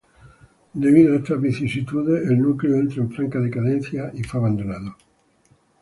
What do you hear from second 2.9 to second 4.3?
en franca decadencia y